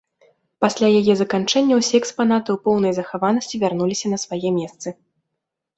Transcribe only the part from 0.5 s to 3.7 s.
Пасля яе заканчэння ўсе экспанаты ў поўнай захаванасці